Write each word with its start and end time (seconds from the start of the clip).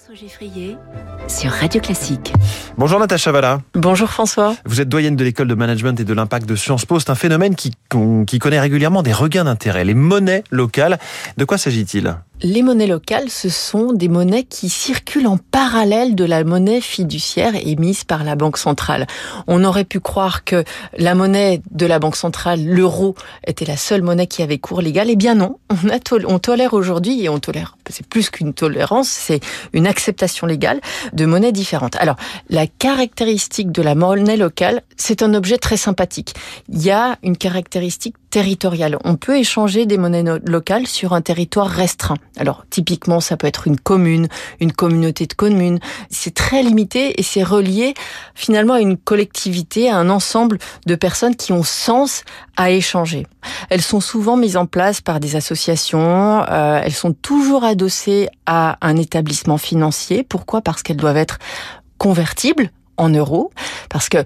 François 0.00 0.14
Geffrier 0.14 0.78
sur 1.28 1.50
Radio 1.50 1.78
Classique. 1.78 2.32
Bonjour 2.78 2.98
Natacha 2.98 3.32
Valla. 3.32 3.60
Bonjour 3.74 4.08
François. 4.08 4.54
Vous 4.64 4.80
êtes 4.80 4.88
doyenne 4.88 5.14
de 5.14 5.24
l'école 5.24 5.48
de 5.48 5.54
management 5.54 6.00
et 6.00 6.04
de 6.04 6.14
l'impact 6.14 6.48
de 6.48 6.56
Sciences 6.56 6.86
Po. 6.86 6.98
C'est 7.00 7.10
un 7.10 7.14
phénomène 7.14 7.54
qui, 7.54 7.72
qui 8.26 8.38
connaît 8.38 8.60
régulièrement 8.60 9.02
des 9.02 9.12
regains 9.12 9.44
d'intérêt. 9.44 9.84
Les 9.84 9.94
monnaies 9.94 10.42
locales. 10.50 10.98
De 11.36 11.44
quoi 11.44 11.58
s'agit-il? 11.58 12.16
Les 12.42 12.62
monnaies 12.62 12.86
locales, 12.86 13.28
ce 13.28 13.50
sont 13.50 13.92
des 13.92 14.08
monnaies 14.08 14.44
qui 14.44 14.70
circulent 14.70 15.26
en 15.26 15.36
parallèle 15.36 16.14
de 16.14 16.24
la 16.24 16.42
monnaie 16.42 16.80
fiduciaire 16.80 17.52
émise 17.54 18.04
par 18.04 18.24
la 18.24 18.34
Banque 18.34 18.56
centrale. 18.56 19.06
On 19.46 19.62
aurait 19.62 19.84
pu 19.84 20.00
croire 20.00 20.42
que 20.42 20.64
la 20.96 21.14
monnaie 21.14 21.60
de 21.70 21.84
la 21.84 21.98
Banque 21.98 22.16
centrale, 22.16 22.64
l'euro, 22.64 23.14
était 23.46 23.66
la 23.66 23.76
seule 23.76 24.00
monnaie 24.00 24.26
qui 24.26 24.42
avait 24.42 24.56
cours 24.56 24.80
légal. 24.80 25.10
Eh 25.10 25.16
bien 25.16 25.34
non, 25.34 25.58
on, 25.68 25.90
a 25.90 25.98
on 26.26 26.38
tolère 26.38 26.72
aujourd'hui, 26.72 27.22
et 27.22 27.28
on 27.28 27.38
tolère, 27.40 27.76
c'est 27.90 28.06
plus 28.06 28.30
qu'une 28.30 28.54
tolérance, 28.54 29.08
c'est 29.08 29.40
une 29.74 29.86
acceptation 29.90 30.46
légale 30.46 30.80
de 31.12 31.26
monnaies 31.26 31.52
différentes. 31.52 31.96
Alors, 31.96 32.16
la 32.48 32.66
caractéristique 32.66 33.70
de 33.70 33.82
la 33.82 33.94
monnaie 33.94 34.38
locale, 34.38 34.82
c'est 34.96 35.22
un 35.22 35.34
objet 35.34 35.58
très 35.58 35.76
sympathique. 35.76 36.34
Il 36.68 36.80
y 36.82 36.90
a 36.90 37.18
une 37.22 37.36
caractéristique 37.36 38.16
territoriale. 38.30 38.96
On 39.04 39.16
peut 39.16 39.36
échanger 39.36 39.86
des 39.86 39.98
monnaies 39.98 40.24
locales 40.44 40.86
sur 40.86 41.12
un 41.12 41.20
territoire 41.20 41.68
restreint. 41.68 42.16
Alors 42.36 42.64
typiquement, 42.70 43.20
ça 43.20 43.36
peut 43.36 43.46
être 43.46 43.66
une 43.66 43.78
commune, 43.78 44.28
une 44.60 44.72
communauté 44.72 45.26
de 45.26 45.34
communes. 45.34 45.80
C'est 46.10 46.34
très 46.34 46.62
limité 46.62 47.20
et 47.20 47.22
c'est 47.22 47.42
relié 47.42 47.94
finalement 48.34 48.74
à 48.74 48.80
une 48.80 48.96
collectivité, 48.96 49.90
à 49.90 49.96
un 49.96 50.08
ensemble 50.08 50.58
de 50.86 50.94
personnes 50.94 51.36
qui 51.36 51.52
ont 51.52 51.64
sens 51.64 52.24
à 52.56 52.70
échanger. 52.70 53.26
Elles 53.68 53.82
sont 53.82 54.00
souvent 54.00 54.36
mises 54.36 54.56
en 54.56 54.66
place 54.66 55.00
par 55.00 55.20
des 55.20 55.36
associations. 55.36 56.44
Euh, 56.50 56.80
elles 56.84 56.92
sont 56.92 57.12
toujours 57.12 57.64
adossées 57.64 58.28
à 58.46 58.78
un 58.80 58.96
établissement 58.96 59.58
financier. 59.58 60.22
Pourquoi? 60.22 60.60
Parce 60.60 60.82
qu'elles 60.82 60.96
doivent 60.96 61.16
être 61.16 61.38
convertibles 61.98 62.70
en 62.96 63.08
euros, 63.08 63.50
parce 63.88 64.08
que 64.08 64.18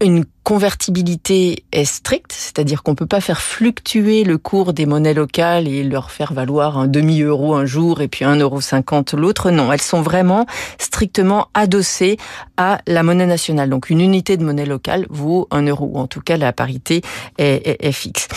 une 0.00 0.24
convertibilité 0.44 1.64
est 1.72 1.84
stricte, 1.84 2.32
c'est-à-dire 2.32 2.82
qu'on 2.82 2.94
peut 2.94 3.06
pas 3.06 3.20
faire 3.20 3.40
fluctuer 3.40 4.24
le 4.24 4.38
cours 4.38 4.74
des 4.74 4.86
monnaies 4.86 5.14
locales 5.14 5.66
et 5.66 5.82
leur 5.82 6.10
faire 6.10 6.34
valoir 6.34 6.78
un 6.78 6.86
demi-euro 6.86 7.54
un 7.54 7.64
jour 7.64 8.02
et 8.02 8.08
puis 8.08 8.24
un 8.24 8.36
euro 8.36 8.60
cinquante 8.60 9.14
l'autre. 9.14 9.50
Non, 9.50 9.72
elles 9.72 9.80
sont 9.80 10.02
vraiment 10.02 10.46
strictement 10.78 11.48
adossées 11.54 12.18
à 12.56 12.78
la 12.86 13.02
monnaie 13.02 13.26
nationale. 13.26 13.70
Donc 13.70 13.90
une 13.90 14.00
unité 14.00 14.36
de 14.36 14.44
monnaie 14.44 14.66
locale 14.66 15.06
vaut 15.08 15.48
un 15.50 15.62
euro, 15.62 15.88
ou 15.92 15.98
en 15.98 16.06
tout 16.06 16.20
cas 16.20 16.36
la 16.36 16.52
parité 16.52 17.00
est, 17.38 17.82
est 17.84 17.92
fixe. 17.92 18.28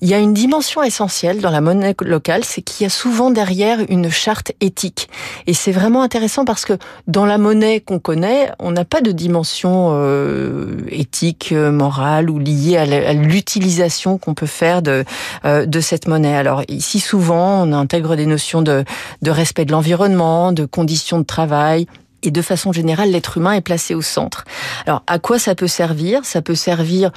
Il 0.00 0.08
y 0.08 0.14
a 0.14 0.18
une 0.18 0.34
dimension 0.34 0.82
essentielle 0.82 1.40
dans 1.40 1.50
la 1.50 1.60
monnaie 1.60 1.94
locale, 2.00 2.44
c'est 2.44 2.62
qu'il 2.62 2.84
y 2.84 2.86
a 2.86 2.90
souvent 2.90 3.30
derrière 3.30 3.80
une 3.88 4.10
charte 4.10 4.52
éthique. 4.60 5.08
Et 5.46 5.54
c'est 5.54 5.72
vraiment 5.72 6.02
intéressant 6.02 6.44
parce 6.44 6.64
que 6.64 6.74
dans 7.08 7.26
la 7.26 7.38
monnaie 7.38 7.80
qu'on 7.80 7.98
connaît, 7.98 8.50
on 8.58 8.70
n'a 8.70 8.84
pas 8.84 9.00
de 9.00 9.10
dimension 9.10 9.90
euh, 9.92 10.76
éthique, 10.90 11.52
morale 11.56 12.30
ou 12.30 12.38
liée 12.38 12.76
à 12.76 13.12
l'utilisation 13.12 14.18
qu'on 14.18 14.34
peut 14.34 14.46
faire 14.46 14.82
de, 14.82 15.04
euh, 15.44 15.66
de 15.66 15.80
cette 15.80 16.08
monnaie. 16.08 16.36
Alors 16.36 16.62
ici, 16.68 17.00
souvent, 17.00 17.62
on 17.62 17.72
intègre 17.72 18.16
des 18.16 18.26
notions 18.26 18.62
de, 18.62 18.84
de 19.22 19.30
respect 19.30 19.64
de 19.64 19.72
l'environnement, 19.72 20.52
de 20.52 20.64
conditions 20.64 21.18
de 21.18 21.24
travail, 21.24 21.86
et 22.22 22.30
de 22.30 22.42
façon 22.42 22.72
générale, 22.72 23.10
l'être 23.10 23.36
humain 23.36 23.52
est 23.52 23.60
placé 23.60 23.94
au 23.94 24.02
centre. 24.02 24.44
Alors, 24.86 25.02
à 25.06 25.18
quoi 25.18 25.38
ça 25.38 25.54
peut 25.54 25.68
servir? 25.68 26.24
Ça 26.24 26.42
peut 26.42 26.54
servir 26.54 27.12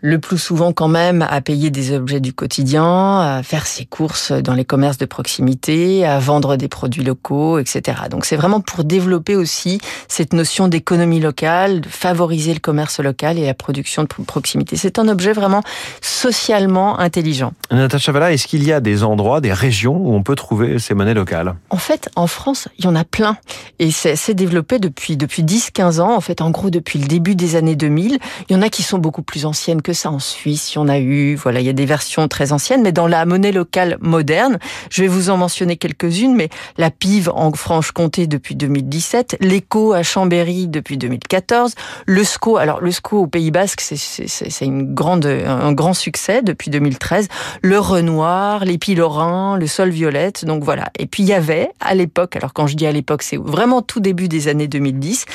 le 0.00 0.18
plus 0.18 0.38
souvent 0.38 0.72
quand 0.72 0.88
même 0.88 1.26
à 1.28 1.40
payer 1.40 1.70
des 1.70 1.92
objets 1.94 2.20
du 2.20 2.32
quotidien, 2.32 3.20
à 3.20 3.42
faire 3.42 3.66
ses 3.66 3.84
courses 3.84 4.32
dans 4.32 4.54
les 4.54 4.64
commerces 4.64 4.98
de 4.98 5.06
proximité, 5.06 6.04
à 6.04 6.18
vendre 6.18 6.56
des 6.56 6.68
produits 6.68 7.02
locaux, 7.02 7.58
etc. 7.58 8.02
Donc 8.10 8.24
c'est 8.24 8.36
vraiment 8.36 8.60
pour 8.60 8.84
développer 8.84 9.36
aussi 9.36 9.80
cette 10.08 10.32
notion 10.32 10.68
d'économie 10.68 11.20
locale, 11.20 11.80
de 11.80 11.88
favoriser 11.88 12.54
le 12.54 12.60
commerce 12.60 13.00
local 13.00 13.38
et 13.38 13.46
la 13.46 13.54
production 13.54 14.02
de 14.02 14.08
proximité. 14.08 14.76
C'est 14.76 14.98
un 14.98 15.08
objet 15.08 15.32
vraiment 15.32 15.62
socialement 16.00 16.98
intelligent. 16.98 17.52
Natacha 17.70 18.12
Valla, 18.12 18.32
est-ce 18.32 18.46
qu'il 18.46 18.64
y 18.64 18.72
a 18.72 18.80
des 18.80 19.02
endroits, 19.02 19.40
des 19.40 19.52
régions 19.52 19.96
où 19.96 20.14
on 20.14 20.22
peut 20.22 20.36
trouver 20.36 20.78
ces 20.78 20.94
monnaies 20.94 21.14
locales? 21.14 21.54
En 21.70 21.78
fait, 21.78 22.10
en 22.16 22.26
France, 22.26 22.68
il 22.78 22.84
y 22.84 22.88
en 22.88 22.96
a 22.96 23.04
plein. 23.04 23.36
Et 23.78 23.90
c'est 23.90 24.34
développé 24.34 24.78
depuis, 24.78 25.16
depuis 25.16 25.42
10-15 25.42 26.00
ans. 26.00 26.14
En 26.14 26.20
fait, 26.20 26.40
en 26.40 26.50
gros, 26.50 26.70
depuis 26.70 26.98
le 26.98 27.06
début 27.06 27.34
des 27.34 27.56
années 27.56 27.76
2000. 27.76 28.18
Il 28.48 28.52
y 28.52 28.56
en 28.56 28.62
a 28.62 28.68
qui 28.68 28.82
sont 28.82 28.98
beaucoup 28.98 29.22
plus 29.22 29.46
anciennes 29.46 29.82
que 29.86 29.92
ça. 29.92 30.10
En 30.10 30.18
Suisse, 30.18 30.72
il 30.72 30.76
y 30.76 30.78
en 30.78 30.88
a 30.88 30.98
eu. 30.98 31.36
Voilà, 31.36 31.60
il 31.60 31.66
y 31.66 31.68
a 31.68 31.72
des 31.72 31.86
versions 31.86 32.26
très 32.26 32.52
anciennes, 32.52 32.82
mais 32.82 32.90
dans 32.90 33.06
la 33.06 33.24
monnaie 33.24 33.52
locale 33.52 33.98
moderne, 34.00 34.58
je 34.90 35.02
vais 35.02 35.08
vous 35.08 35.30
en 35.30 35.36
mentionner 35.36 35.76
quelques-unes, 35.76 36.34
mais 36.34 36.48
la 36.76 36.90
PIV 36.90 37.30
en 37.32 37.52
Franche-Comté 37.52 38.26
depuis 38.26 38.56
2017, 38.56 39.36
l'ECO 39.40 39.92
à 39.92 40.02
Chambéry 40.02 40.66
depuis 40.66 40.98
2014, 40.98 41.74
le 42.04 42.24
SCO, 42.24 42.56
alors 42.56 42.80
le 42.80 42.90
SCO 42.90 43.22
au 43.22 43.26
Pays 43.28 43.52
Basque, 43.52 43.80
c'est 43.80 44.64
une 44.64 44.92
grande, 44.92 45.24
un 45.24 45.72
grand 45.72 45.94
succès 45.94 46.42
depuis 46.42 46.70
2013, 46.70 47.28
le 47.62 47.78
Renoir, 47.78 48.64
l'épi 48.64 48.96
Lorrain, 48.96 49.56
le 49.56 49.68
Sol 49.68 49.90
Violette, 49.90 50.44
donc 50.44 50.64
voilà. 50.64 50.90
Et 50.98 51.06
puis 51.06 51.22
il 51.22 51.28
y 51.28 51.32
avait, 51.32 51.70
à 51.78 51.94
l'époque, 51.94 52.34
alors 52.34 52.52
quand 52.52 52.66
je 52.66 52.74
dis 52.74 52.86
à 52.88 52.92
l'époque, 52.92 53.22
c'est 53.22 53.38
vraiment 53.38 53.82
tout 53.82 54.00
début 54.00 54.26
des 54.26 54.48
années 54.48 54.66
2010, 54.66 55.26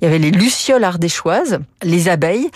il 0.00 0.04
y 0.04 0.08
avait 0.08 0.18
les 0.18 0.32
Lucioles 0.32 0.82
ardéchoises, 0.82 1.60
les 1.84 2.08
abeilles 2.08 2.50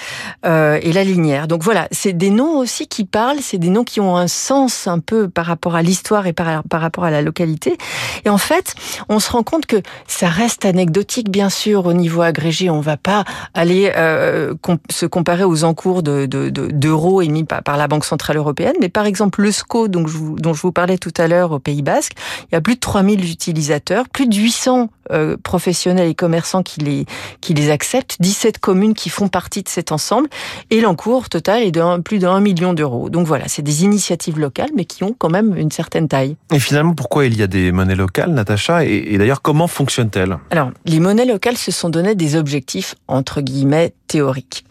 euh, 0.45 0.81
et 0.83 0.93
la 0.93 1.05
linière. 1.05 1.44
Donc 1.47 1.63
voilà, 1.63 1.89
c'est 1.91 2.13
des 2.13 2.31
noms 2.31 2.59
aussi 2.59 2.87
qui 2.87 3.05
parlent, 3.05 3.39
c'est 3.41 3.59
des 3.59 3.69
noms 3.69 3.85
qui 3.85 4.01
ont 4.01 4.17
un 4.17 4.29
sens 4.29 4.87
un 4.87 4.99
peu 4.99 5.29
par 5.29 5.47
rapport 5.47 5.75
à 5.75 5.83
l'histoire 5.83 6.27
et 6.27 6.33
par, 6.33 6.63
par 6.65 6.81
rapport 6.81 7.05
à 7.05 7.11
la 7.11 7.23
localité. 7.23 7.77
Et 8.25 8.31
en 8.31 8.39
fait, 8.39 8.75
on 9.09 9.21
se 9.21 9.31
rend 9.31 9.43
compte 9.43 9.67
que 9.67 9.77
ça 10.07 10.29
reste 10.29 10.65
anecdotique, 10.65 11.31
bien 11.31 11.51
sûr, 11.51 11.87
au 11.87 11.93
niveau 11.93 12.23
agrégé. 12.23 12.71
On 12.71 12.81
va 12.81 12.97
pas 12.97 13.25
aller 13.55 13.93
euh, 13.97 14.55
se 14.91 15.07
comparer 15.07 15.45
aux 15.45 15.65
encours 15.65 16.03
de, 16.03 16.27
d'euros 16.27 17.23
émis 17.23 17.45
par, 17.45 17.77
la 17.77 17.89
Banque 17.89 18.05
Centrale 18.05 18.37
Européenne. 18.37 18.75
Mais 18.81 18.89
par 18.89 19.07
exemple, 19.07 19.43
le 19.43 19.51
SCO, 19.51 19.89
donc 19.89 20.09
dont 20.37 20.55
je 20.55 20.63
vous 20.63 20.73
parlais 20.73 20.99
tout 20.99 21.15
à 21.17 21.29
l'heure 21.29 21.53
au 21.53 21.59
Pays 21.59 21.83
Basque, 21.83 22.13
il 22.51 22.55
y 22.55 22.57
a 22.57 22.61
plus 22.61 22.75
de 22.75 22.81
3000 22.81 23.31
utilisateurs, 23.31 24.09
plus 24.09 24.27
de 24.27 24.35
800 24.35 24.89
euh, 25.11 25.37
professionnels 25.43 26.09
et 26.09 26.15
commerçants 26.15 26.63
qui 26.63 26.81
les, 26.81 27.07
qui 27.41 27.55
les 27.55 27.71
acceptent, 27.71 28.17
17 28.21 28.59
communes 28.59 28.95
qui 28.95 29.09
font 29.11 29.29
partie 29.29 29.63
de 29.63 29.69
cet 29.69 29.93
ensemble, 29.93 30.29
et 30.71 30.81
l'encours 30.81 31.29
total 31.29 31.63
est 31.63 31.71
de 31.71 32.01
plus 32.01 32.19
de 32.19 32.27
1 32.27 32.41
million 32.41 32.73
d'euros. 32.73 33.11
Donc 33.11 33.27
voilà, 33.27 33.49
c'est 33.49 33.63
des 33.63 33.85
initiatives 33.85 34.39
locales, 34.39 34.71
mais 34.75 34.85
qui 34.85 35.05
ont 35.05 35.15
quand 35.17 35.31
même 35.31 35.57
une 35.57 35.71
certaine 35.71 36.09
taille. 36.09 36.37
Et 36.53 36.59
finalement, 36.59 36.95
pourquoi 36.95 37.27
il 37.27 37.37
y 37.37 37.43
a 37.43 37.47
des 37.47 37.73
monnaies 37.73 37.95
locales, 37.95 38.31
Natacha 38.31 38.85
Et, 38.85 39.05
et 39.11 39.19
d'ailleurs, 39.19 39.43
comment 39.43 39.67
fonctionnent-elles? 39.67 40.39
Alors, 40.51 40.71
les 40.87 41.01
monnaies 41.01 41.27
locales 41.27 41.57
se 41.57 41.71
sont 41.71 41.91
donné 41.91 42.15
des 42.15 42.37
objectifs, 42.37 42.95
entre 43.09 43.41
guillemets, 43.41 43.93
théoriques 44.07 44.65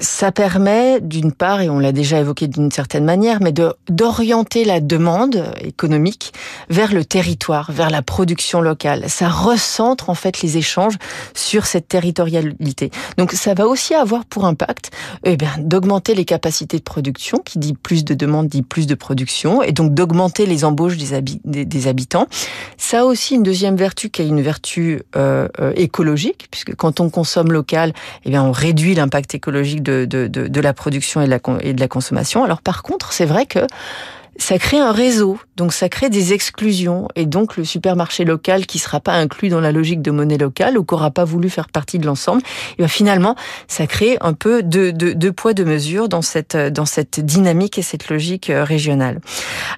ça 0.00 0.32
permet, 0.32 1.00
d'une 1.00 1.32
part, 1.32 1.60
et 1.60 1.70
on 1.70 1.78
l'a 1.78 1.92
déjà 1.92 2.20
évoqué 2.20 2.46
d'une 2.46 2.70
certaine 2.70 3.04
manière, 3.04 3.38
mais 3.40 3.52
de 3.52 3.72
d'orienter 3.88 4.64
la 4.64 4.80
demande 4.80 5.44
économique 5.60 6.32
vers 6.68 6.92
le 6.92 7.04
territoire, 7.04 7.72
vers 7.72 7.90
la 7.90 8.02
production 8.02 8.60
locale. 8.60 9.04
Ça 9.08 9.28
recentre 9.28 10.10
en 10.10 10.14
fait 10.14 10.42
les 10.42 10.56
échanges 10.56 10.96
sur 11.34 11.66
cette 11.66 11.88
territorialité. 11.88 12.90
Donc 13.16 13.32
ça 13.32 13.54
va 13.54 13.66
aussi 13.66 13.94
avoir 13.94 14.24
pour 14.24 14.44
impact, 14.44 14.90
eh 15.24 15.36
bien, 15.36 15.50
d'augmenter 15.58 16.14
les 16.14 16.24
capacités 16.24 16.78
de 16.78 16.82
production, 16.82 17.38
qui 17.38 17.58
dit 17.58 17.74
plus 17.74 18.04
de 18.04 18.14
demande 18.14 18.48
dit 18.48 18.62
plus 18.62 18.86
de 18.86 18.94
production, 18.94 19.62
et 19.62 19.72
donc 19.72 19.94
d'augmenter 19.94 20.46
les 20.46 20.64
embauches 20.64 20.96
des, 20.96 21.88
habitants. 21.88 22.26
Ça 22.76 23.00
a 23.00 23.04
aussi 23.04 23.34
une 23.34 23.42
deuxième 23.42 23.76
vertu 23.76 24.10
qui 24.10 24.22
est 24.22 24.28
une 24.28 24.42
vertu 24.42 25.02
euh, 25.16 25.48
euh, 25.60 25.72
écologique, 25.76 26.48
puisque 26.50 26.74
quand 26.74 27.00
on 27.00 27.10
consomme 27.10 27.52
local, 27.52 27.92
eh 28.24 28.30
bien, 28.30 28.42
on 28.42 28.52
réduit 28.52 28.94
l'impact 28.94 29.34
écologique 29.34 29.77
de, 29.80 30.60
la 30.60 30.72
production 30.72 31.20
et 31.20 31.26
de 31.26 31.80
la 31.80 31.88
consommation. 31.88 32.44
Alors 32.44 32.62
par 32.62 32.82
contre, 32.82 33.12
c'est 33.12 33.26
vrai 33.26 33.46
que 33.46 33.60
ça 34.38 34.58
crée 34.58 34.78
un 34.78 34.92
réseau, 34.92 35.38
donc 35.56 35.72
ça 35.72 35.88
crée 35.88 36.10
des 36.10 36.32
exclusions, 36.32 37.08
et 37.16 37.26
donc 37.26 37.56
le 37.56 37.64
supermarché 37.64 38.24
local 38.24 38.66
qui 38.66 38.78
sera 38.78 39.00
pas 39.00 39.12
inclus 39.12 39.48
dans 39.48 39.60
la 39.60 39.72
logique 39.72 40.02
de 40.02 40.10
monnaie 40.10 40.38
locale 40.38 40.78
ou 40.78 40.84
qui 40.84 40.94
aura 40.94 41.10
pas 41.10 41.24
voulu 41.24 41.50
faire 41.50 41.68
partie 41.68 41.98
de 41.98 42.06
l'ensemble, 42.06 42.42
et 42.78 42.82
ben 42.82 42.88
finalement 42.88 43.34
ça 43.66 43.86
crée 43.86 44.16
un 44.20 44.32
peu 44.32 44.62
de, 44.62 45.30
poids 45.30 45.54
de 45.54 45.64
mesure 45.64 46.08
dans 46.08 46.22
cette 46.22 46.56
dans 46.56 46.86
cette 46.86 47.20
dynamique 47.20 47.78
et 47.78 47.82
cette 47.82 48.08
logique 48.08 48.50
euh, 48.50 48.64
régionale. 48.64 49.20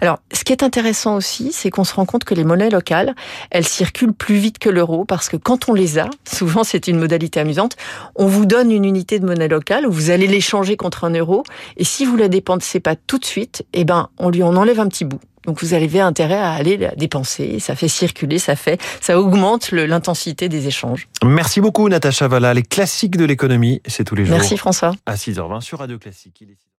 Alors 0.00 0.18
ce 0.32 0.44
qui 0.44 0.52
est 0.52 0.62
intéressant 0.62 1.16
aussi, 1.16 1.52
c'est 1.52 1.70
qu'on 1.70 1.84
se 1.84 1.94
rend 1.94 2.06
compte 2.06 2.24
que 2.24 2.34
les 2.34 2.44
monnaies 2.44 2.70
locales, 2.70 3.14
elles 3.50 3.66
circulent 3.66 4.12
plus 4.12 4.36
vite 4.36 4.58
que 4.58 4.68
l'euro 4.68 5.04
parce 5.04 5.28
que 5.28 5.36
quand 5.36 5.68
on 5.68 5.74
les 5.74 5.98
a, 5.98 6.08
souvent 6.30 6.64
c'est 6.64 6.86
une 6.86 6.98
modalité 6.98 7.40
amusante, 7.40 7.76
on 8.14 8.26
vous 8.26 8.46
donne 8.46 8.70
une 8.70 8.84
unité 8.84 9.18
de 9.18 9.26
monnaie 9.26 9.48
locale 9.48 9.86
vous 9.86 10.10
allez 10.10 10.26
l'échanger 10.26 10.76
contre 10.76 11.04
un 11.04 11.10
euro, 11.10 11.42
et 11.76 11.84
si 11.84 12.04
vous 12.04 12.16
la 12.16 12.28
dépensez 12.28 12.80
pas 12.80 12.96
tout 12.96 13.18
de 13.18 13.24
suite, 13.24 13.64
eh 13.72 13.84
ben 13.84 14.08
on 14.18 14.30
lui 14.30 14.42
on 14.50 14.56
enlève 14.56 14.80
un 14.80 14.88
petit 14.88 15.04
bout. 15.04 15.20
Donc 15.46 15.62
vous 15.62 15.72
avez 15.72 16.00
intérêt 16.00 16.36
à 16.36 16.52
aller 16.52 16.76
la 16.76 16.94
dépenser, 16.94 17.60
ça 17.60 17.74
fait 17.74 17.88
circuler, 17.88 18.38
ça 18.38 18.56
fait, 18.56 18.80
ça 19.00 19.18
augmente 19.18 19.70
l'intensité 19.72 20.48
des 20.48 20.66
échanges. 20.66 21.08
Merci 21.24 21.60
beaucoup 21.60 21.88
Natacha 21.88 22.28
Valla, 22.28 22.52
les 22.52 22.62
classiques 22.62 23.16
de 23.16 23.24
l'économie, 23.24 23.80
c'est 23.86 24.04
tous 24.04 24.14
les 24.14 24.26
jours. 24.26 24.36
Merci 24.36 24.56
François. 24.56 24.92
À 25.06 25.14
6h20 25.14 25.60
sur 25.60 25.78
Radio 25.78 25.98
Classique. 25.98 26.44